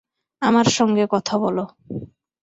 আমার 0.41 0.67
সঙ্গে 0.69 1.05
কথা 1.11 1.35
বলো। 1.37 1.63